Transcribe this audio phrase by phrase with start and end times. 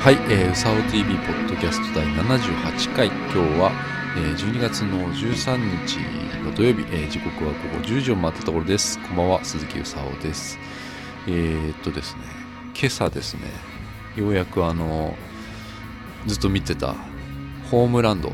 [0.00, 3.08] はい、えー、うさお TV ポッドキャスト第78回。
[3.08, 3.70] 今日は、
[4.16, 5.98] えー、12月の13日
[6.42, 8.98] の土曜日、えー、時刻は午後10時を回ったところです。
[8.98, 10.58] こんばんは鈴木うさおです。
[11.26, 12.22] えー、っとですね
[12.74, 13.42] 今朝ですね
[14.16, 15.14] ようやくあの
[16.26, 16.94] ずっと見てた
[17.70, 18.32] ホームランド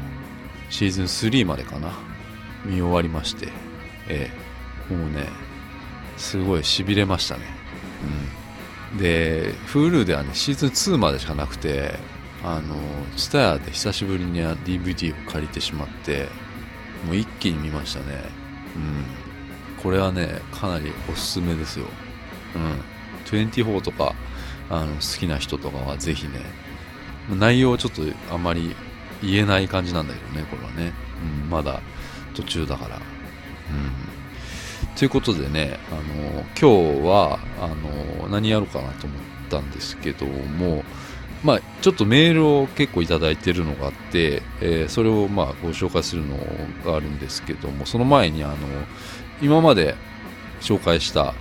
[0.71, 1.95] シーズン3までかな
[2.65, 3.48] 見終わりまして。
[4.07, 5.27] えー、もうね
[6.16, 7.43] すごいしびれましたね。
[8.05, 8.45] うん。
[8.98, 11.98] で Hulu ではねシーズン2までしかなくて
[12.45, 12.76] あの
[13.16, 16.28] TSUTAYA で久しぶりに DVD を借りてしまって
[17.04, 18.06] もう一気に見ましたね。
[18.76, 19.82] うん。
[19.82, 21.86] これはねかなりおすすめですよ。
[22.54, 22.80] うん。
[23.24, 24.15] 24とか
[24.70, 26.40] あの好きな人とかはぜひね
[27.28, 28.76] 内容ちょっとあまり
[29.23, 30.93] 言えない感じなんだけどねこれはね、
[31.43, 31.80] うん、まだ
[32.34, 32.96] 途中だから。
[32.96, 34.05] うん。
[34.97, 36.01] ということでね、あの
[36.59, 40.85] 今日はあの何やろうかなと思ったんですけども、
[41.45, 46.39] まあ、ちょっとメールを結構いただいてるのがあって、えー、それをまあご紹介するの
[46.85, 48.57] があるんですけどもその前にあの
[49.43, 49.95] 今まで
[50.63, 51.35] 紹介した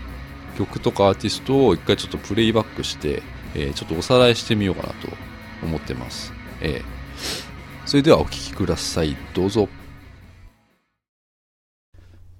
[0.58, 3.24] 曲とかアーティストを一回ちょっとプレイバックして、
[3.56, 5.08] えー、ちょっとおさらいしてみようかなと
[5.64, 6.84] 思ってます、えー、
[7.86, 9.16] それではお聴きください。
[9.34, 9.70] どうぞ。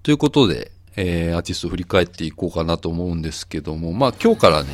[0.04, 4.70] ということで、えー、アーティストを振り返っていこうかなと思うんですけども、まあ今日からね、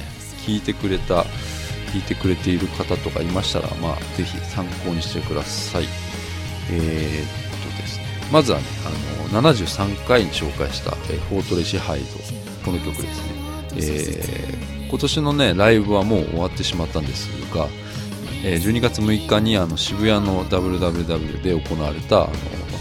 [0.46, 1.24] 聞いてくれた、
[1.94, 5.86] 聞いてくれている方とかいましたら、まあぜひ参考にしてください。
[6.72, 12.06] えー、っとですね、まずはね、あの、73回に紹介した、えー、フォートレシハイド、
[12.66, 13.42] この曲ですね。
[13.74, 17.68] えー、今年のね、ライブはもう終わってしまったんですが、
[18.44, 22.34] えー、12月6日にあの渋谷の WWW で行われたあの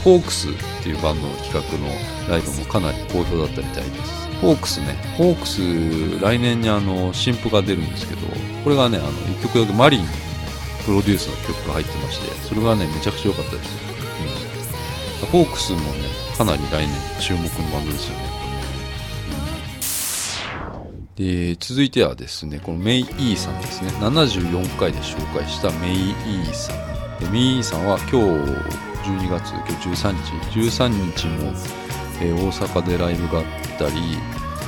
[0.04, 0.52] ホークスっ
[0.82, 1.88] ていうバンドの企画の
[2.28, 4.20] ライブもかなり好評だったみたいです。
[4.40, 4.96] ホークスね。
[5.18, 8.26] ホークス来年にあの新譜が出るんですけど
[8.64, 10.06] これがねあの1曲だけマリン
[10.86, 13.76] プロデュースの曲が入ってましてそれがねめちゃくちゃ良かったです、
[15.22, 15.84] うん、ホークスもね
[16.38, 16.88] かなり来年
[17.20, 18.30] 注目のバンドですよね。
[21.16, 23.90] で続いてはですねこのメイ・イーさんですね。
[24.00, 27.30] 74回で紹介したメイ・イーさん。
[27.30, 30.60] メイ・イーさんは今日12月今日13日。
[30.60, 31.52] 13日も、
[32.22, 33.44] えー、大阪でライブがあっ
[33.78, 34.18] たり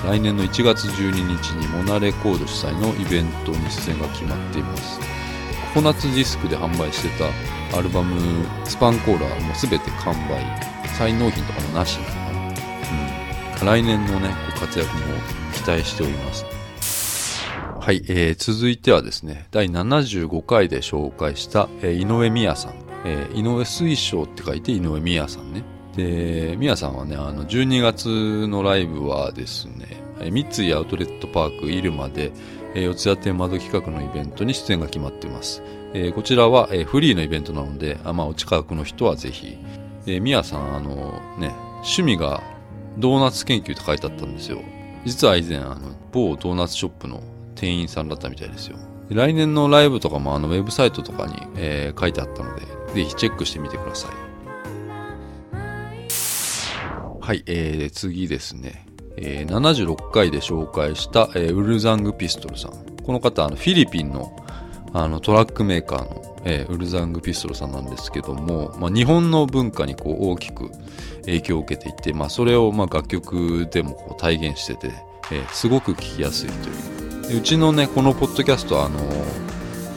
[0.04, 4.98] 来年の1月12日にモナレコード主催のイベントに出演が決まっています。
[5.74, 10.72] ココナッツディスクで販売してたアルバム「スパンコーラ」ーも全て完売。
[10.98, 11.98] 再納品とかもなし。
[11.98, 15.02] なのかな、うん、来年のね活躍も
[15.54, 16.44] 期待しております。
[17.80, 22.81] はい、えー、続いてはですね第75回で紹介した、えー、井上美也さん。
[23.04, 25.64] えー、井上水晶って書いて井上美也さんね。
[25.96, 32.32] で、美也さんはね、あの、12月のライブはですね、三井アウトレットパーク入間で、
[32.74, 35.62] えー、四谷天窓企画のイベントに出演が決まっています。
[35.94, 39.58] えー、こちらは、えー、フリーのイベントなので、あまあ、お近くの人はぜひ。
[40.06, 42.42] えー、ミヤさん、あのね、趣味が
[42.98, 44.58] ドーナツ研究って書いてあったんですよ。
[45.04, 45.78] 実は以前、あの、
[46.12, 47.22] 某ドーナツショップの
[47.54, 48.76] 店員さんだったみたいですよ。
[49.10, 52.62] 来年のライブとかもあのウェブサイトとかに、えー、書いてあったので、
[52.94, 54.32] ぜひチェックしてみてください。
[57.20, 58.86] はい、えー、次ですね。
[59.16, 62.72] えー、76回で紹介した、えー、ウルザングピストルさん。
[63.04, 64.36] この方、あのフィリピンの
[64.94, 70.70] あのトラックメーカーの、えー、ウルザングピストルさんなんですけども、まあ、日本の文化にこう大きく
[71.22, 74.92] 影響を受けていて、まあ、それをまあ楽曲でもこう体現してて、
[75.30, 76.68] えー、すごく聴きやすいと
[77.30, 77.38] いう。
[77.38, 78.98] うちのね、このポッドキャストは、あの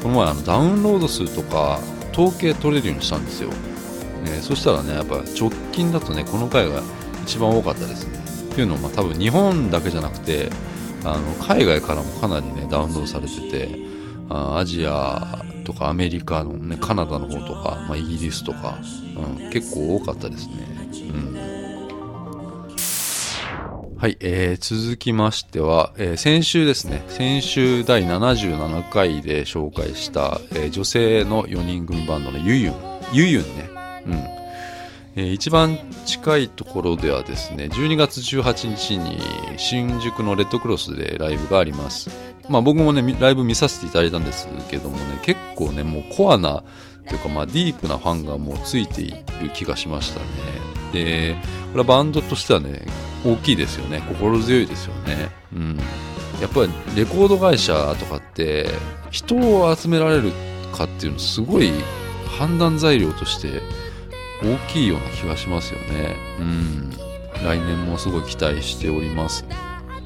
[0.01, 1.79] この前あのダウンロード数とか
[2.15, 6.81] 統計取れるようにしたんですよ、ね、そしたらねやっぱ直近だとねこの回が
[7.23, 8.19] 一番多かったですね。
[8.53, 10.49] っていうのもまあ多分日本だけじゃなくて
[11.03, 13.69] あの海外からもかなりねダウンロードされてて
[14.29, 18.79] あアジアとかアメリカのねカナダの方とか、まあ、イギリスとか、
[19.37, 20.53] うん、結構多かったですね。
[21.09, 21.34] うん。
[24.05, 32.73] はい、えー、続きましては、えー、先週ですね、先週第77回で紹介した、えー、女性の4人組バンドのゆゆん。
[33.11, 33.67] ゆゆんね。
[34.05, 34.13] うん。
[35.15, 39.17] えー、一番近いところではですね、12月18日に
[39.57, 42.11] 新宿のレッドクロスでライブがあります。
[42.47, 46.63] まあ僕もね、ライブ見させていただいたんですけどもね、結構ね、もうコアな、
[47.07, 50.25] というかまあディープなファンがもうついている気がしましたね。
[50.93, 51.35] で、
[51.71, 52.85] これはバンドとしてはね、
[53.25, 54.01] 大きいですよね。
[54.07, 55.29] 心強いですよね。
[55.53, 55.77] うん。
[56.41, 58.69] やっぱりレコード会社とかって
[59.09, 60.31] 人を集められる
[60.73, 61.71] かっていうのすごい
[62.37, 63.61] 判断材料として
[64.43, 66.15] 大きいような気がしますよね。
[66.39, 66.91] うん。
[67.43, 69.45] 来年もすごい期待しております。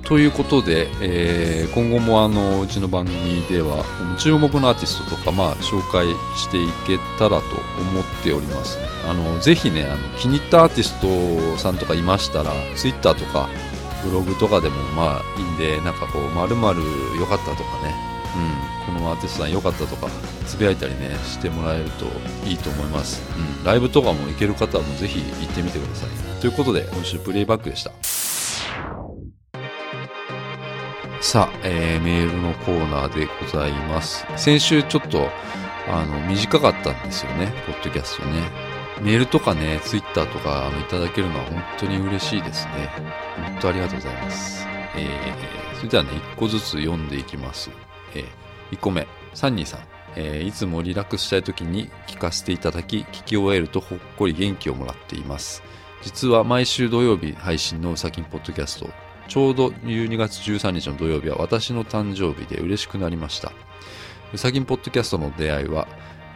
[0.04, 3.86] ということで、えー、今後もあのうちの番組では
[4.18, 7.46] 注目のアーティストとか、まあ、紹介していけたらと
[7.80, 8.80] 思っております。
[9.08, 13.50] あのぜひねあの気に入ったアーティストさんとかいましたら Twitter とか
[14.04, 16.56] ブログとかでもまあいいんでなんかこう「まる
[17.20, 17.96] 良かった」とかね、
[18.88, 20.08] うん、このアーティストさん良かったとか
[20.46, 22.06] つぶやいたりねしてもらえると
[22.48, 26.10] いいと思います、うん、ライブとかも行ける方もぜひ行ってみてください。
[26.42, 27.92] ということで今週プレイバックでした。
[31.22, 34.26] さあ、えー、メールのコーナーでございます。
[34.38, 35.30] 先週ちょっと、
[35.90, 38.50] あの、短かったんですよね、ポッドキャストね。
[39.02, 42.90] メールとかね、ツイッターとかいただけるのは本当に嬉しいですね。
[43.36, 44.66] 本当ありがとうございます。
[44.96, 47.70] えー、それではね、1個ずつ読んでいきます。
[48.16, 49.82] えー、1個目、サンニーさん。
[50.16, 55.64] えー、いつもリラックスしたい時に聞かせていただき、聞き終えるとほっこり元気をもらっています。
[56.02, 58.90] 実は毎週土曜日配信のうさきんポッドキャスト、
[59.30, 63.54] ちょうど12月13日の土曜日は私の誕生日で嬉しくなりました。
[64.34, 65.88] うさぎんポッドキャストの出会いは、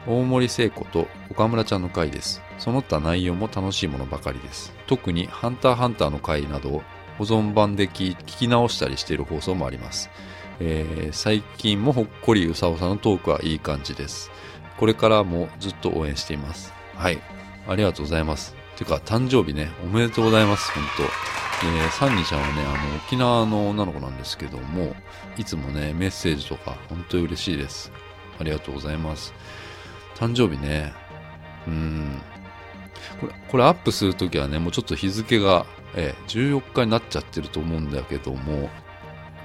[0.08, 2.44] 大森聖子と岡村ちゃんの回です。
[2.60, 4.74] その他内容も楽しいものばかりです。
[4.86, 6.84] 特にハンターハンターの回など
[7.18, 10.12] 保存版で聞き直したりしている放送もあります。
[10.60, 14.30] えー、最近もほっこりうさおさんのトークはいい感じです。
[14.78, 16.72] これからもずっと応援しています。
[16.96, 17.20] はい。
[17.68, 18.56] ありがとうございます。
[18.76, 24.96] てか、誕生日ね、おめでとうございます、本当えー、サンニちゃんはね、あの、沖縄の女の子なんですけども、
[25.38, 27.92] いつもね、メッセージとか、本当に嬉しいです。
[28.40, 29.34] ありがとうございます。
[30.16, 30.94] 誕生日ね、
[31.68, 32.22] うん。
[33.20, 35.66] これ、これアップするときはね、もうちょっと日付が、
[35.96, 38.70] えー、14日になっちゃってると思うんだけども、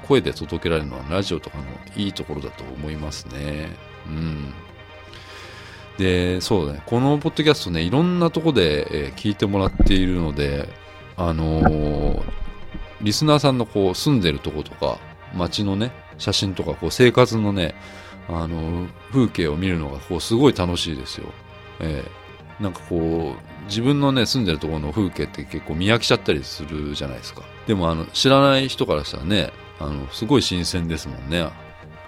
[0.06, 1.64] 声で届けられるのはラジオとかの
[1.96, 3.68] いいところだと思いますね。
[4.06, 4.54] うん。
[5.98, 6.82] で、そうだね。
[6.86, 10.68] このポッドキャストね、いろんなとこで、えー、聞いてもらっているので、
[11.18, 12.22] あのー、
[13.02, 14.98] リスナーさんのこう住んでるとことか、
[15.34, 17.74] 街のね、写真とか、こう生活のね、
[18.28, 21.26] あのー、風景を見るのがこうすごい楽しいですよ。
[21.80, 27.42] えー、なんかこう、自分のね、住んでるところの風景って結構見飽きちゃったりするじゃないですか。
[27.66, 31.48] でもあの、知らない人からしたらね、あの、すごい新鮮ですもんね。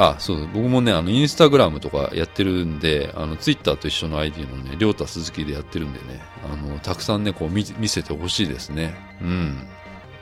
[0.02, 8.94] あ、そう僕もね、あの、インスタグラムとかやってるんで、あの、ツイッターと一緒の ID のね、りょうた鈴木でやってるんでね、あの、たくさんね、こう見、見せてほしいですね。
[9.20, 9.58] うん。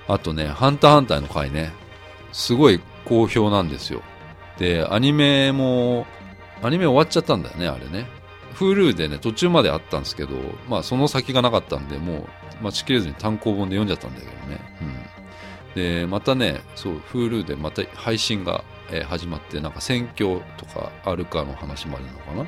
[0.08, 1.72] あとね、ハンターハンターの回ね、
[2.32, 4.02] すごい好評なんですよ。
[4.58, 6.08] で、アニメも、
[6.60, 8.08] アニメ終わっちゃったんだよね、あれね。
[8.56, 10.34] Hulu でね、途中まであったんですけど、
[10.68, 12.26] まあ、その先がなかったんで、も
[12.60, 14.60] う、待ちきれずに単行本で読んじゃったんだけどね。
[15.76, 15.80] うん。
[15.80, 22.46] で、またね、そう、Hulu でまた配信がえー、始まってなんか選挙とかあるかの話もあるのかな？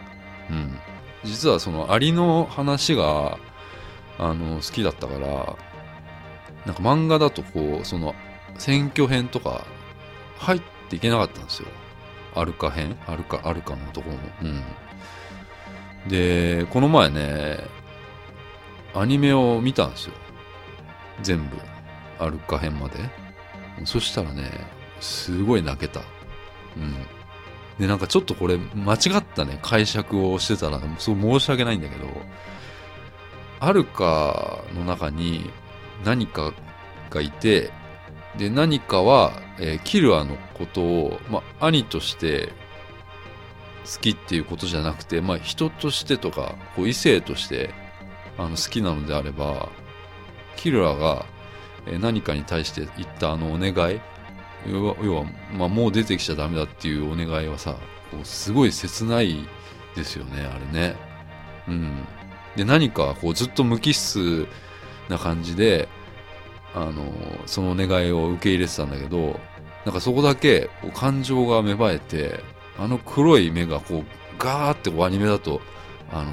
[0.50, 0.78] うん。
[1.24, 3.38] 実はそのアリの話が
[4.18, 5.56] あの好きだったから
[6.66, 8.14] なんか漫画だとこうその
[8.58, 9.66] 選挙編とか
[10.38, 11.68] 入っていけなかったんですよ。
[12.34, 12.96] アルカ編？
[13.06, 14.22] アルカアルカのところも。
[14.42, 16.08] うん。
[16.08, 17.58] でこの前ね
[18.94, 20.14] アニメを見たんですよ。
[21.22, 21.56] 全部。
[22.18, 22.98] アルカ編まで。
[23.84, 24.50] そしたらね
[25.00, 26.00] すごい泣けた。
[26.76, 26.94] うん。
[27.78, 32.06] で、なんかちょっとこれ間違ったね、解釈をしてたら、すごい申し訳ないんだけど、
[33.60, 35.50] アルカの中に
[36.04, 36.52] 何か
[37.10, 37.70] がいて、
[38.36, 42.52] で、何かは、えー、キルアのことを、まあ、兄として
[43.84, 47.70] 好きっていうことじゃなくて、まあ、人としてとか、こう異性として
[48.38, 49.68] あの好きなのであれば、
[50.56, 51.26] キルアが
[52.00, 54.00] 何かに対して言ったあのお願い、
[54.66, 57.76] 要は、要はまあ、もう出てきちゃダメだっていうお願いはさ、
[58.10, 59.46] こうすごい切ない
[59.94, 60.96] ですよね、あれね。
[61.68, 62.04] うん。
[62.56, 64.46] で、何かこうずっと無機質
[65.08, 65.88] な感じで、
[66.74, 67.12] あの、
[67.46, 69.40] そのお願いを受け入れてたんだけど、
[69.84, 72.40] なんかそこだけこ感情が芽生えて、
[72.78, 74.04] あの黒い目がこう
[74.38, 75.60] ガーってこうアニメだと、
[76.12, 76.30] あの、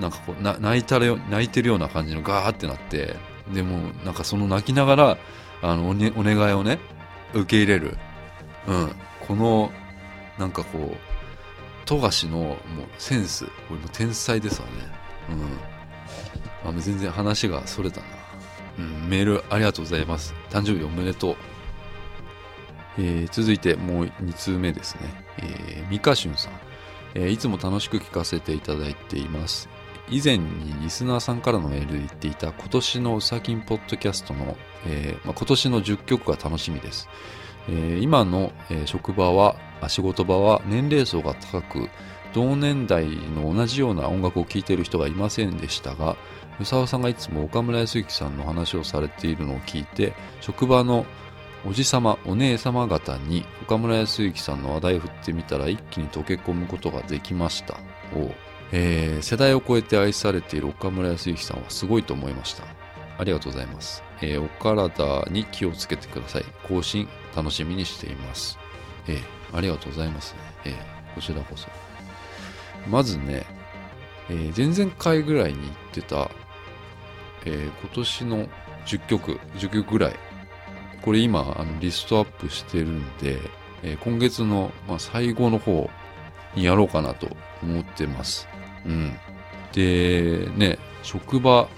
[0.00, 3.16] なんかこうな泣いたら泣いてるような感じのガーってなって、
[3.52, 5.18] でもなんかその泣きながら、
[5.62, 6.78] あのお,、ね、お願いをね、
[7.34, 7.96] 受け入れる。
[8.66, 8.92] うん。
[9.26, 9.70] この、
[10.38, 10.96] なんかこう、
[11.84, 12.58] 富樫のもう
[12.98, 14.72] センス、これも天才ですわね。
[16.64, 16.70] うん。
[16.70, 18.06] あ全然話がそれたな。
[18.78, 20.34] うん、メールありがとうございます。
[20.50, 21.36] 誕生日おめでとう。
[22.98, 25.02] えー、続いてもう2通目ですね。
[25.38, 26.52] えー、ミカシュンさん、
[27.14, 29.68] え、いつも楽しく聞かせていただいています。
[30.10, 34.56] 以前にリスナーさんからのメールで言っていた今年のうさきんポッドキャストの、
[34.86, 37.08] えーまあ、今年の10曲が楽しみです。
[37.68, 38.52] えー、今の、
[38.84, 39.56] 職場は、
[39.88, 41.88] 仕事場は年齢層が高く、
[42.34, 46.16] 同年代の同じような音楽を聴いている人がいませんでしたが、
[46.60, 51.06] 宇沢さんがいつも岡村康之さんの話をされているのを聞いて、職場の
[51.66, 57.78] おじさまお姉様方に岡村康之さんの話題を振ってみたら一気に溶け込むことができました
[58.14, 58.30] お、
[58.76, 62.64] えー、世代を超えて愛されている岡村康之さんはすごいと思いました。
[63.16, 66.44] ありがとうございます、えー、お体に気をつけてください。
[66.66, 68.58] 更新楽しみにしています。
[69.06, 71.68] えー、ありがとうございます、えー、こちらこそ。
[72.90, 73.46] まずね、
[74.28, 76.28] えー、前々回ぐらいに言ってた、
[77.46, 78.48] えー、今年の
[78.86, 80.16] 10曲10曲ぐらい。
[81.02, 83.38] これ今あのリストアップしてるんで、
[83.84, 85.88] え、今月の、まあ、最後の方
[86.56, 87.28] にやろうかなと
[87.62, 88.48] 思ってます。
[88.86, 89.16] うん。
[89.72, 91.68] で、ね、職場、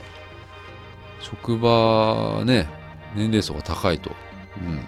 [1.20, 2.68] 職場ね、
[3.14, 4.10] 年齢層が高いと。
[4.58, 4.84] うん。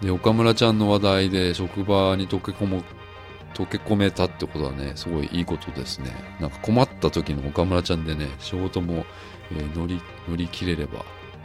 [0.00, 2.84] で、岡村ちゃんの話題で職場に溶け込む、
[3.54, 6.12] 溶け込めたってことはね、すごいいいことですね。
[6.40, 9.04] なんか困った時の岡村ちゃんでね、仕事も、
[9.52, 11.04] えー、乗り、乗り切れれば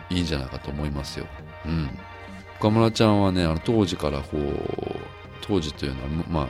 [0.10, 1.25] いいんじゃないかと思いますよ。
[1.65, 1.89] うん。
[2.60, 4.53] 岡村ちゃんはね、あの当時からこう、
[5.42, 6.48] 当時というのは、まあ、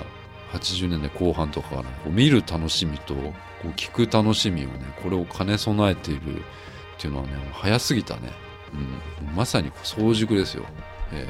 [0.53, 3.31] 80年代後半とかから、ね、こう見る楽しみとこ
[3.65, 6.43] う聞く楽しみをね、これを兼ね備えているっ
[6.97, 8.31] ていうのはね、早すぎたね。
[8.73, 9.35] うん。
[9.35, 10.65] まさに早熟ですよ。
[11.11, 11.27] え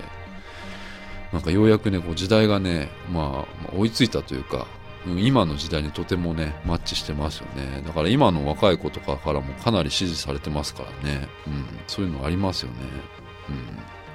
[1.31, 4.67] ー、なんかようやくね、こう時代がね、まあ、追いついたというか、
[5.05, 7.83] 今の時代にとてもね、マッチしてますよね。
[7.85, 11.27] だから今の若い子とかからもかなり支持されてますからね。
[11.45, 12.77] うん、そういうのありますよね。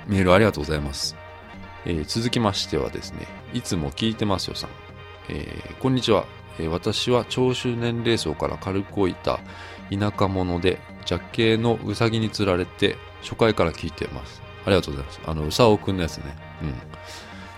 [0.09, 1.15] うん、メールありがとうございます。
[1.85, 4.88] えー、続きましてはですね、いつも聞いてますよさん。
[5.29, 6.27] えー、こんにちは、
[6.59, 9.41] えー、私は長州年齢層から軽く置いた
[9.91, 10.81] 田舎者で、
[11.11, 14.43] 若系のうさぎにつられて、初回から聞いてます。
[14.65, 15.21] ありがとうございます。
[15.27, 16.37] あの、うさおくんのやつね。
[16.63, 16.75] うん。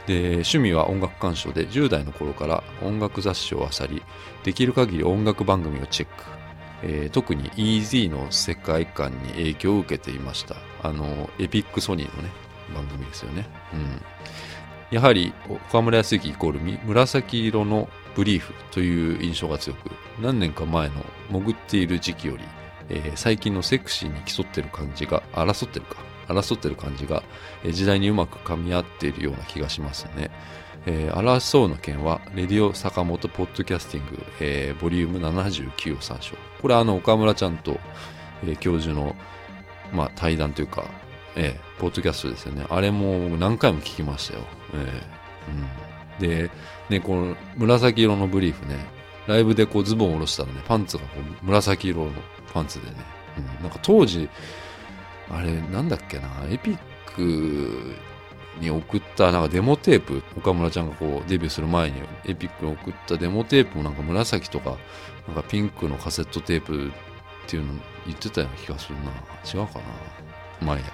[0.06, 4.02] で趣味は音楽鑑賞で10代の頃から音楽雑誌を漁り
[4.42, 6.24] できる限り音楽番組をチェック、
[6.82, 12.30] えー、特に EZ の世界観に影響を受けていましたあのエピックソニーのね
[12.74, 14.02] 番組ですよねうん
[14.90, 20.94] やはり岡村康之イコール紫色のブリーフという印象が強く何年か前の
[21.30, 22.44] 潜っている時期より、
[22.88, 27.22] えー、最近のセクシーに競ってる感じが争ってるか争ってる感じが、
[27.70, 30.30] 時代にうまく噛み合っているような気がしますね。
[30.86, 36.36] えー、争うの件は、レディオ坂本ポッドキャスティング、えー、ボリューム79を参照。
[36.62, 37.78] これはあの、岡村ちゃんと、
[38.44, 39.14] えー、教授の、
[39.92, 40.84] まあ、対談というか、
[41.36, 42.64] えー、ポッドキャストですよね。
[42.70, 44.44] あれも何回も聞きましたよ。
[44.74, 46.50] えーうん、で、
[46.88, 48.76] ね、この紫色のブリーフね、
[49.26, 52.12] ライブでこうズボンを下ろしたらね、パンツがこう紫色の
[52.52, 52.96] パンツでね、
[53.38, 54.28] うん、なんか当時、
[55.30, 56.78] あれ、なんだっけな、エピッ
[57.14, 57.94] ク
[58.60, 64.76] に送ったなんかデモテープ、岡村ちゃんがこうデビューする前にエピックに送ったデモテープもなんか紫とか、
[65.26, 66.90] なんかピンクのカセットテープっ
[67.46, 67.74] ていうの
[68.06, 69.10] 言ってたような気がするな。
[69.44, 70.66] 違うかな。
[70.66, 70.92] まあいいや。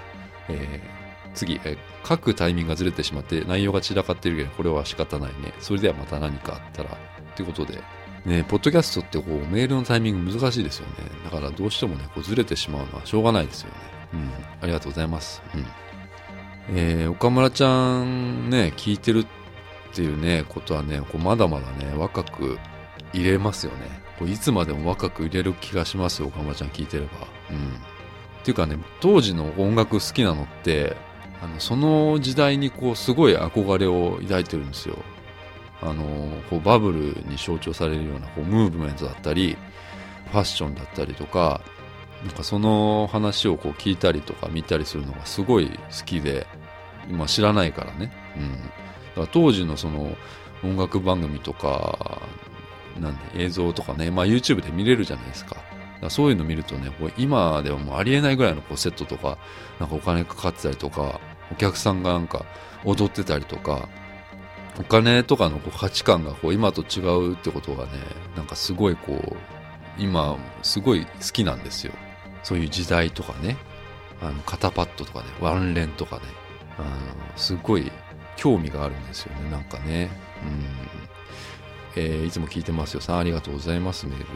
[0.49, 1.06] えー、
[1.37, 5.52] 次、え、書くタイミングがずれてしまって内容が散らかってるけど、これは仕方ないね。
[5.61, 6.99] それではまた何かあったら。
[7.37, 7.83] ということで、
[8.25, 10.95] ね、ポッドキャストってこうメールのタイミング難しいですよね。
[11.25, 13.75] だからどうしてもね、こうずれてしまうのはしょうがないですよね。
[14.14, 14.31] うん、
[14.62, 15.43] ありがとうございます。
[15.55, 15.66] うん。
[16.71, 19.26] えー、岡村ちゃんね、聞いてるっ
[19.95, 22.59] ていうね、ことはね、こうまだまだね、若く
[23.12, 24.07] 入れますよね。
[24.19, 27.11] こういつまでも若く入れる気がしますよ、岡村ちゃん聞いてれば。
[27.50, 27.57] うん。
[27.57, 30.97] っていうかね、当時の音楽好きなのって、
[31.43, 34.97] あの、その時代にこう、すごい憧れを抱いてるんですよ。
[35.83, 36.05] あの、
[36.49, 39.57] こう、バブルに象徴されるような、こう、ムーブメントだったり、
[40.33, 41.61] ファッションだったりとか、
[42.25, 46.47] なんかその話をこう聞いたりとか見たりするのがすごい好きで、
[47.09, 48.12] 今知らないからね。
[48.37, 48.52] うん。
[48.52, 50.16] だから当時のその
[50.64, 52.21] 音楽番組とか、
[52.99, 55.57] なん映像とかね、まあ YouTube で見れるじゃないですか。
[56.03, 59.38] かそういうの見るとね、こう今ではもうありえないぐらいのこうセットとか、
[59.81, 61.21] なんかお金かかってたりとか、
[61.53, 62.45] お客さんがなんか
[62.85, 63.88] 踊ってたりとか、
[64.79, 67.93] お金とかのこう価値観がこう今と違うってことがね、
[68.37, 69.37] なんかすごいこう、
[69.99, 71.93] 今すごい好きなんですよ。
[72.43, 73.57] そういう時代とかね、
[74.23, 76.23] あの肩パッドとかね、ワンレンとかね、
[76.79, 76.88] あの
[77.37, 77.91] すごい
[78.37, 80.11] 興味があるんですよね、なんかね。
[80.43, 80.87] うん
[81.99, 83.00] えー、いつも聞いてますよ。
[83.00, 84.26] さん、ありがとうございます、メール。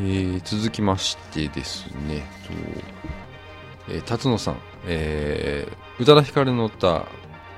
[0.00, 7.06] ー、続きましてですね、とえー、辰野さん、えー、宇多田ヒカルの歌、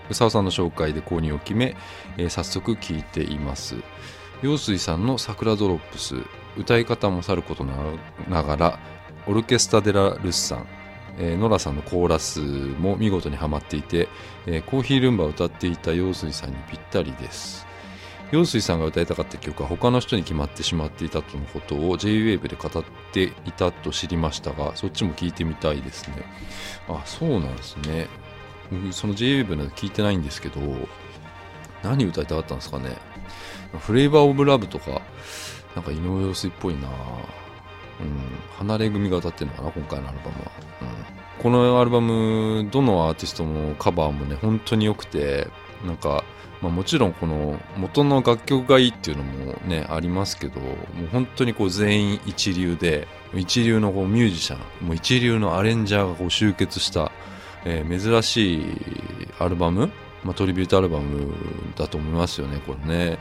[0.06, 1.76] 宇佐尾さんの紹介で購入を決め、
[2.16, 3.76] えー、早速聞いています。
[4.42, 6.16] 陽水さんの桜ドロップス、
[6.56, 8.78] 歌い方もさることながら、
[9.26, 10.66] オルケスタ・デラ・ルスさん、
[11.18, 14.08] えー、ノラさんのコーラスも見事にはまっていて、
[14.46, 17.66] えー、コーヒールンバを歌っていた陽水さんにぴったりです。
[18.32, 26.24] 陽水さんが歌いたかった曲は他の人に決まってしまっていたとのことを JWAVE で語っていたと知りましたが、そっちも聞いてみたいですね。
[26.88, 28.08] あ、そうなんですね。
[28.92, 30.60] その JWAVE の聞いてないんですけど
[31.82, 32.96] 何歌いたかったんですかね。
[33.80, 35.02] フレーバーオブラブとか
[35.74, 36.88] なんか井上陽水っぽいな。
[38.00, 38.16] うん、
[38.56, 45.48] 離れ組が歌ってるのかな今回のアルバムは、うん、このアルバムどのアーティストのカバーもね本当に良くて
[45.84, 46.24] なんか、
[46.62, 50.66] まあ、もちろんこの元の楽曲がいいっていうのもねありますけども
[51.04, 57.12] う本当にこう全員一流で一流のこうミュージシャンもう一流のアレンジャーがこう集結した、
[57.64, 58.64] えー、珍しい
[59.38, 59.90] アルバム、
[60.22, 61.32] まあ、トリビュートアルバム
[61.76, 63.18] だと思いますよねこれね。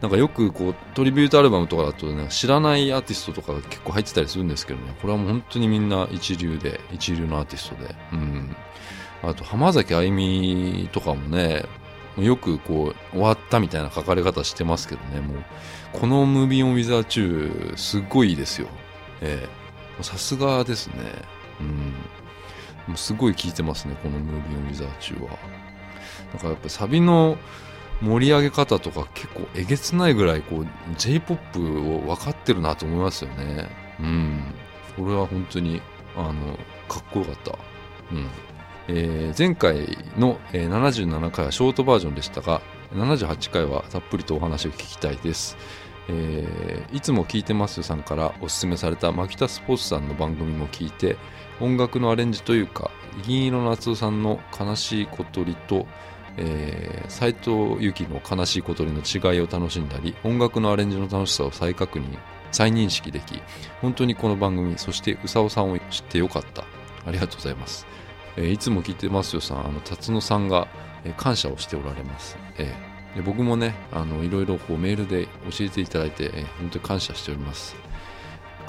[0.00, 4.94] なんかよくこうトリビュートアルバムとかだと、ね、知らないアーティストとかが結構入ってたりするんですけどね。
[5.00, 8.56] これはもう本当にみんな一流で一流のアーティストで、うん、
[9.22, 11.64] あと浜崎あゆみとかもね
[12.18, 15.44] よくこう終わったみたいな書かれ方してますけどねもう
[15.92, 18.68] このムービーオンウィザー中すっごいいいですよ
[19.20, 19.48] え
[20.00, 20.94] えさすがですね
[21.60, 21.68] うん
[22.86, 25.38] もうすごい聴いてますねこのムービーオンウィザー中は
[26.32, 27.36] なんかやっぱサビの
[28.00, 30.66] 盛り上げ方とか結構えげつないぐらいこう
[30.96, 33.68] J-POP を分かってるなと思いますよね。
[34.00, 34.54] うん。
[34.96, 35.80] これは本当に
[36.16, 36.56] あの
[36.88, 37.58] かっこよかった。
[38.12, 38.28] うん。
[38.88, 42.60] えー、前回の、77回はショートバージョンでしたが
[42.92, 45.56] 78回はたっぷりとお話を聞きたいです。
[46.08, 51.16] えー、いつも聞いてますさんからおすすめされた牧田スポーツさんの番組も聞いて
[51.60, 52.90] 音楽のアレンジというか
[53.24, 55.86] 銀色の夏夫さんの「悲しい小鳥」と
[56.36, 62.18] えー、斉藤由貴の悲しい小鳥の違いを楽しんだり音楽のアレンジの楽しさを再確認
[62.50, 63.40] 再認識でき
[63.80, 66.64] 本当にこの番組そしてうさおさんを知ってよかった
[67.06, 67.86] ありがとうございます、
[68.36, 70.68] えー、いつも聞いてますよさんあの辰野さんが、
[71.04, 77.76] えー、感謝をしておられます、えー、で僕もねあのいろいろこうメールで教えていただいて、えー、本当に感謝しております。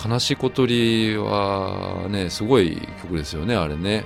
[0.03, 4.03] 悲しい小鳥はねすごい曲ですよねあれね。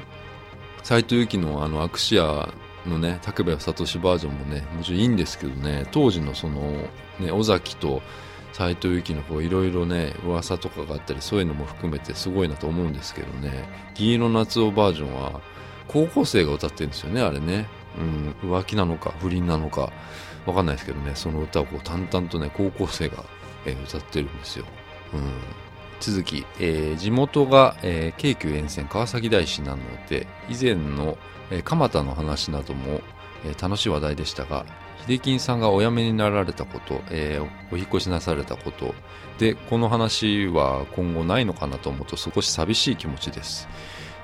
[0.84, 2.54] 斉藤由貴のあのアクシア
[2.86, 6.72] のね武部聡バージョンもねもちろんいいんですけどね当時のその
[7.19, 8.02] ね尾崎と
[8.60, 13.69] 斎藤由貴のいろいろね噂とかがあったりそういうのも含めてすごいなと思うんですけどね。
[13.95, 15.41] 銀色夏男バージョンは
[15.88, 17.67] 高校生が歌ってるんですよねあれね、
[17.98, 18.04] う
[18.48, 19.91] ん、浮気なのか不倫なのか。
[20.45, 23.24] わかんないですけどねその歌をこう淡々とね高校生が、
[23.65, 24.65] えー、歌ってるんですよ、
[25.13, 25.22] うん、
[26.00, 31.17] 続き、えー、地元が、えー、京急沿線川崎大師なので以前の
[31.52, 33.02] え蒲田の話なども、
[33.43, 34.65] え楽しい話題でしたが
[35.10, 38.93] 平均さんがお辞めになられたこと、えー、お引越しなされたこと。
[39.39, 43.67] でこの話は今後ないのかなと思うと少し寂しい気持ちです。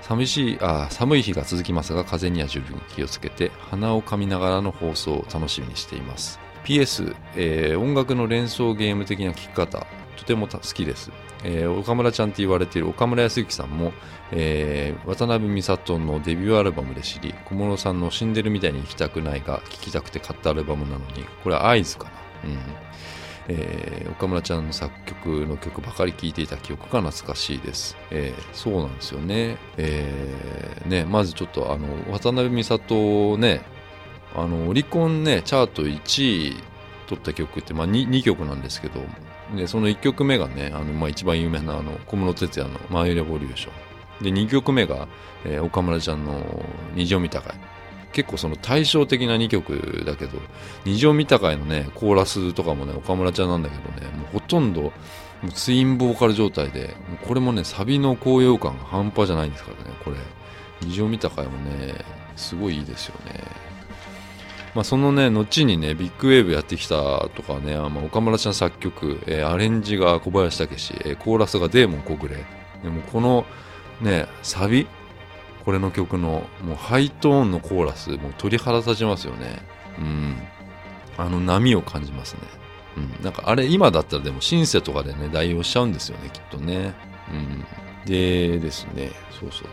[0.04, 6.40] 寂しいあ寒い日が続きますが風には十分気をつけて鼻をかみながらの放送を楽しみにしています。
[6.64, 9.88] PS、えー、音楽の連想ゲーム的な聴き方。
[10.26, 11.12] とても好きです。
[11.44, 13.94] えー、岡村ちゃんって言われている岡村康之さんも、
[14.32, 22.12] えー、渡辺美里のデビューアルバムで知り小室さんの「死んでるみたいに生きたくない」が聴きたくて買ったアルバムなのにこれは合図かな、
[22.46, 22.60] うん。
[23.48, 33.62] えー、岡村ちゃんの作曲の曲ばかり聴いていた記憶が懐かしいです、えー、そうなんですよね,、えー、ねまずちょっとあの渡辺美里ね
[34.34, 36.64] あのオリコンねチャート1位
[37.06, 39.00] 取った曲って、まあ2、2, 曲なんですけど
[39.56, 43.70] でその1曲目がねあの、まあ、一番有名なあの小室哲哉の「マイ・レボリューショ
[44.22, 45.08] ン」で2曲目が、
[45.44, 46.64] えー、岡村ちゃんの
[46.96, 47.58] 「虹を見たかい」
[48.14, 50.40] 結構その対照的な2曲だけど
[50.86, 54.94] 虹を見たかいのねコーラスとかもね岡村ちゃんなんだけどねもうほとんど
[55.54, 56.96] ツインボーカル状態で
[57.28, 60.18] これもねサビの高揚感が半端じゃないんですからねこれ。
[60.82, 61.96] 虹を見たかいもね
[62.36, 63.65] すごいいいですよね。
[64.76, 72.36] まあ、そのね後にねビッグウェーブやってきたとかね、まあ、岡村ちゃん作曲、えー、アレンジが小林武史、えー、コーラスがデーモン小暮。
[72.84, 73.46] でもこの
[74.02, 74.86] ねサビ
[75.64, 79.64] これの曲のもうハイトーンのコーラスもう鳥肌立ちますよね。
[79.98, 80.38] うん。
[81.18, 82.42] あの波を感じますね。
[82.98, 83.24] うん。
[83.24, 86.94] なんかあれ今だったらでもシンセとかでね代用しちゃうんですよねきっとね。
[87.32, 87.66] うん。
[88.06, 89.68] でですねそうそう。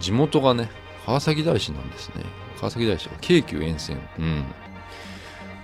[0.00, 0.68] 地元がね
[1.10, 2.24] 川崎大師なんですね
[2.58, 4.00] 川崎大師は京急沿線。
[4.18, 4.44] うん。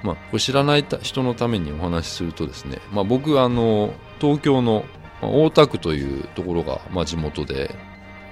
[0.02, 4.85] まあ、これ知らない人のためにお話しするとですね、まあ、僕、あの、東京の
[5.22, 7.74] 大田区というところが、まあ、地元で、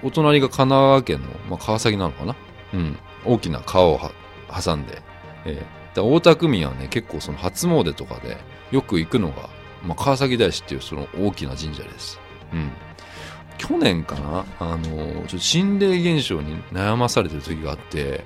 [0.03, 2.37] お隣が神奈川県の、まあ、川崎なのかな？
[2.72, 2.96] うん。
[3.24, 4.00] 大きな川を
[4.50, 5.03] 挟んで、
[5.44, 8.38] えー、大田区民はね、結構その初詣とかで
[8.70, 9.48] よく行くのが、
[9.85, 12.18] まあ、川崎大師っていうその大きな神社です。
[12.53, 12.72] うん。
[13.66, 14.44] 去年かな？
[14.59, 18.24] あの、ちょっと心霊現象に悩まされてる時があって、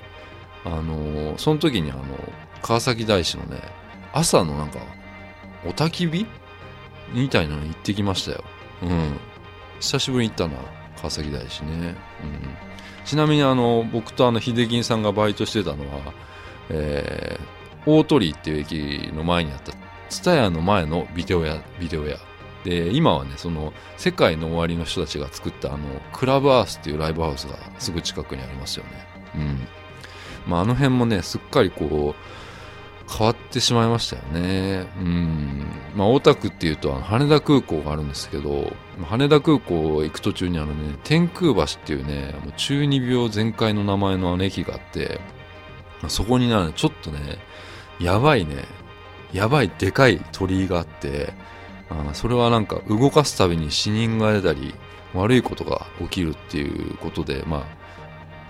[0.64, 2.02] あの、その時にあの
[2.60, 3.60] 川崎大師のね
[4.12, 4.80] 朝のなんか
[5.64, 6.26] お焚き火？
[7.12, 8.44] みたいなの行ってきましたよ。
[8.82, 9.16] うん。
[9.80, 10.60] 久しぶりに行ったな
[10.96, 11.70] 川崎大師ね。
[11.70, 11.94] うん。
[13.04, 16.12] ちなみにあの僕とあの秀樹さんがバイトしてたのは、
[16.68, 19.72] えー、大鳥居っていう駅の前にあった
[20.10, 22.18] 蔦屋の前のビデオ屋ビデオ屋。
[22.68, 28.90] で今はねその世界の終わりの人たちが作ったあのクラブアースっていうライブハウスがすぐ近くにありますよね。
[29.36, 29.58] うん。
[30.46, 34.86] まああの辺もねすっかりこう変わってしまいましたよね。
[35.00, 35.66] うん。
[35.96, 38.70] まあ大田区っていうとあの羽田空港があるんですけど
[39.02, 45.20] 羽田空港行く途中にあのね天空橋っていうねもう中二病全開の名前のあの駅があって
[46.02, 47.38] まそこにねちょっとね
[47.98, 48.64] やばいね
[49.32, 51.32] やばいでかい鳥居があって
[51.90, 54.74] あそれはなんか動かすたびに死人が出たり
[55.14, 57.66] 悪いことが起きるっていうことでま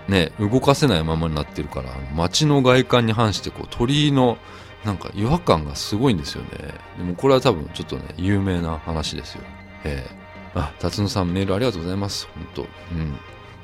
[0.09, 4.39] あね動かせないままになってるから街の外観に反してこう鳥居の
[4.85, 6.49] なんか違和感がすごいんですよね。
[6.97, 9.43] でもこれは多分ちょっとね有名な話ですよ。
[9.85, 10.07] え
[10.55, 12.29] えー、あ辰野さんメールありがとうございます。
[12.35, 12.63] 本当。
[12.63, 13.19] うん。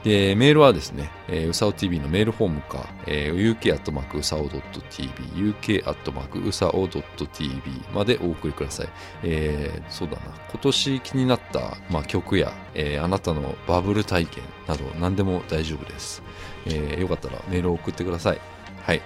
[0.04, 7.60] で、メールはですね、えー、うさお TV のメールフォームか、えー、uk うさお .tv、uk うさお .tv
[7.94, 8.88] までお送りください。
[9.22, 16.22] えー、そうだな、今年気になった、まあ、曲や、えー、あなたのバブル体験など何でも大丈夫です。
[16.66, 18.40] えー、よかったらメールを送ってください。
[18.82, 19.00] はい。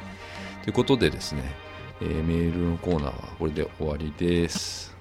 [0.64, 1.42] ということでですね、
[2.00, 4.97] えー、メールのコーナーはこれで終わりです。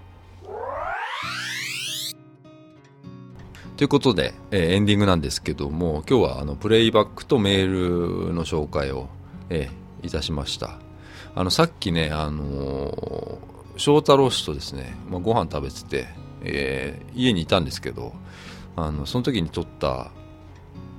[3.77, 9.07] ということで、えー、エンディングなんですけども今日はあのプレイバックとメールの紹介を、
[9.51, 10.79] えー、いたしました。
[11.35, 16.07] あのさっきね、あのー、翔太郎氏とですね、まあ、ご飯食べてて、
[16.41, 18.13] えー、家にいたんですけど
[18.75, 20.09] あのその時に撮った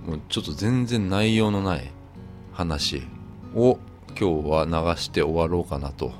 [0.07, 1.91] もうちょっと全然内容のない
[2.53, 3.03] 話
[3.57, 6.13] を今日は流して終わろうかなと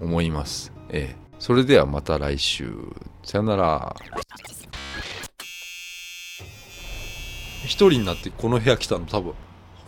[0.00, 2.72] 思います、えー、それではまた来週。
[3.24, 3.96] さよなら。
[7.64, 9.34] 一人になってこの部屋来たの多分。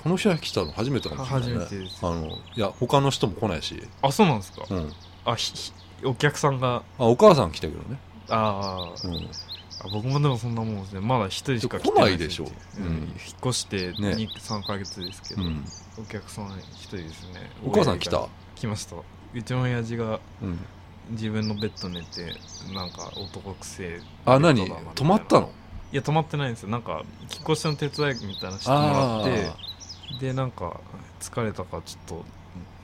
[0.03, 2.07] この部屋来たの初めてかもしれない、ね、初めてです。
[2.07, 3.83] あのいや他の人も来ないし。
[4.03, 4.93] あそうなんですか、うん、
[5.25, 5.53] あひ
[6.05, 6.83] お客さんが？
[6.99, 7.99] あお母さん来たけどね。
[8.29, 9.21] あ、うん、あ
[9.93, 11.01] 僕もでもそんなもんですね。
[11.01, 12.45] まだ一人しか来ないでしょ、
[12.79, 12.81] う。
[12.81, 15.65] ん、引っ越して2、ね、3か月ですけど、うん、
[15.99, 17.51] お客さん一人ですね。
[17.65, 18.29] お母さん来た？
[18.55, 18.97] 来ました。
[19.35, 20.21] うちの親父が、
[21.11, 22.33] 自分のベッド寝て
[22.73, 24.01] なんか男くせえ。
[24.25, 24.67] あ何？
[24.95, 25.51] 泊まったの？
[25.93, 26.69] いや泊まってないんですよ。
[26.69, 30.81] なんか引っ越しの手伝いみたいなしてもらってでなんか
[31.21, 32.25] 疲れたかちょっ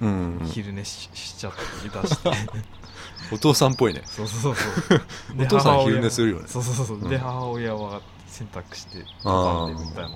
[0.01, 2.31] と昼寝し,、しちゃって出して。
[3.33, 4.03] お父さんっぽいね。
[4.05, 5.03] そうそうそう
[5.43, 6.45] お父さん昼寝するよね。
[6.47, 10.11] そうそうそう、うん、で母親は洗濯して畳んでみたいな、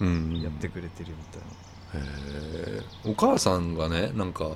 [0.00, 2.06] うん、やってくれてるみたいな。
[2.06, 4.52] へえお母さんがねなんか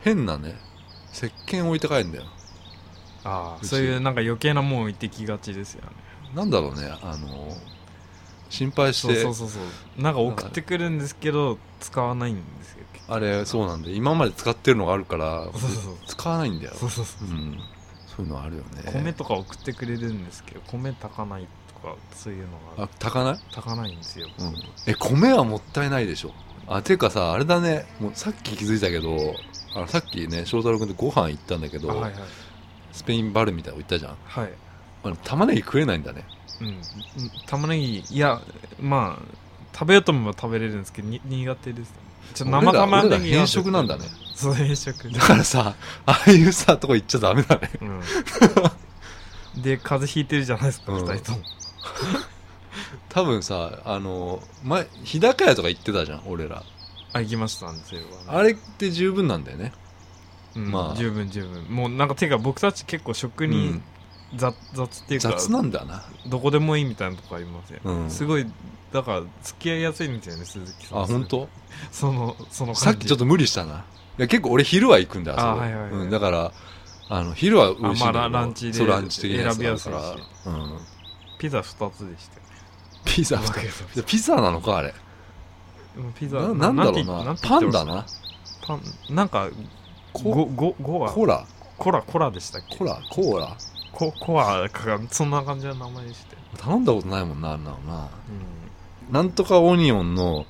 [0.00, 0.58] 変なね
[1.12, 2.24] 石鹸置いて帰るんだよ。
[3.24, 5.88] ああそういうなんか余計なもん置いてきがちですよね
[6.34, 7.56] なんだろうねあの
[8.50, 9.14] 心配して。
[9.22, 12.78] そうそうそうなんか送ってくるんですけど使わないんですよ。
[13.10, 15.94] あれそうなんで今まで使ってるのがあるからそうそうそう。
[16.06, 16.74] 使わないんだよ。
[16.74, 17.32] そうそうそう、う。
[17.32, 17.58] ん、
[18.06, 18.90] そういうのあるよね。
[18.92, 21.46] 米とか送ってくれるんですけど米炊かない
[21.82, 22.84] とかそういうのが。
[22.84, 23.38] あ炊かない？
[23.54, 24.54] 炊かないんですよ、うん、
[24.86, 26.32] え米はもったいないでしょ。
[26.66, 27.86] あていうかさあれだね。
[28.00, 29.34] もうさっき気づいたけど
[29.74, 32.12] あのさっきね翔太郎君とご飯行ったんだけど、はいはい、
[32.92, 34.16] スペインバルみたいなの行ったじゃん。
[34.24, 34.52] はい
[35.04, 36.24] あ玉ねぎ食えないんだね。
[36.60, 36.80] うん。
[37.46, 38.40] 玉ねぎいや
[38.80, 39.22] まあ
[39.72, 41.94] 食べようと思えば食べれるんですけどに苦手です。
[42.34, 44.04] ちょ生玉ねぎ変色なんだね。
[44.34, 45.74] そう変色だからさ
[46.06, 47.84] ああいうさとこ行っちゃダメだね、う
[49.58, 51.38] ん、で風邪ひいてるじゃないですか、うん、2人とも。
[53.08, 56.62] 多分さあの前日高屋とか行ってたじゃん俺ら。
[57.14, 59.72] あ行きましたんですよ、あれって十分なんだよね、
[60.54, 60.96] うん、まあ。
[60.96, 61.64] 十分十分。
[61.64, 63.80] もうなんかていうか僕たち結構食に
[64.36, 66.04] 雑雑っていうか雑なんだな。
[66.26, 68.46] どこでもいいみたいなとこありますよ、うん、すごい
[68.92, 70.98] だから付き合いやすいんですよね鈴木さん。
[71.00, 71.48] あ本当？
[71.90, 73.84] そのそのさっきちょっと無理したな。
[74.18, 75.90] いや結構俺昼は行くんだよあ、はいはいはい。
[75.92, 76.52] うん、だから
[77.08, 79.96] あの昼は美味しいまあ、ランチでそうランチ的選びやすいし、
[80.46, 80.78] うん、
[81.38, 82.48] ピザ2つでしたよね。
[83.04, 84.04] ピザ2つ。
[84.04, 84.94] ピザなのかあれ。
[86.18, 87.34] ピザななんだろうな。
[87.42, 88.04] パンだな？
[88.66, 88.82] パン
[89.14, 89.48] なんか
[90.12, 91.12] ゴゴゴは。
[91.12, 91.46] コラ？
[91.78, 92.76] コラコラでしたっけ？
[92.76, 93.56] コラコーラ？
[93.98, 96.36] ココアかそんな感じの名前でして。
[96.56, 98.08] 頼んだことないもんなあんなのな、
[99.08, 100.46] うん、なんとかオニオンの、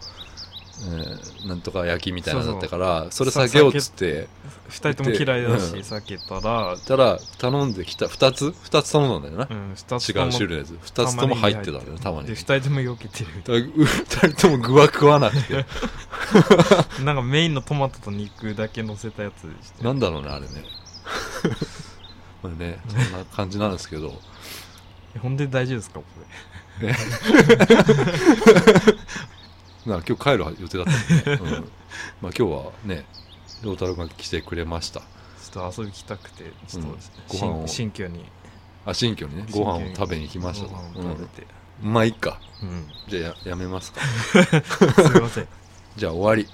[0.83, 4.29] えー、なんとか焼きみたいなのだったからそれ酒をつって
[4.69, 6.77] 2人とも嫌いだし、うん、酒たら。
[6.77, 10.71] たら頼んできた2つ2つ頼んだんだよな、うん、2つ違う種類のやつ。
[10.93, 13.73] 2つとも入ってたんだよたまにで2人とも避けてる。
[13.75, 15.65] 2人とも具は食わなくて。
[17.03, 19.83] なんかメインのトマトと肉だけ乗せたやつでして。
[19.83, 20.49] なんだろうねあれね
[22.43, 24.13] まあねそんな感じなんですけど。
[25.21, 26.05] 本当に大丈夫ですかこ
[26.81, 26.89] れ？
[29.87, 31.39] な今日帰る予定だったんで、ね。
[31.41, 31.71] うん、
[32.21, 33.05] まあ今日はね
[33.63, 35.01] 陽太郎が来てくれました。
[35.01, 36.89] ちょっと遊び来たくてちょっと、
[37.29, 37.67] ご飯を。
[37.67, 38.25] 新居に。
[38.85, 39.47] あ新居にね。
[39.51, 41.47] ご飯を食べに来ましたご飯を食べて、
[41.83, 44.01] うん、まあいいか、うん、じゃあややめますか。
[44.31, 45.49] すいません。
[45.97, 46.47] じゃあ終わり